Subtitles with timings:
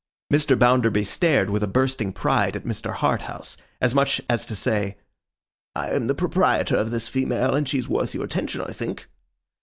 [0.33, 0.57] Mr.
[0.57, 2.91] Bounderby stared with a bursting pride at Mr.
[2.91, 4.97] Harthouse, as much as to say,
[5.75, 9.07] 'I am the proprietor of this female, and she's worth your attention, I think.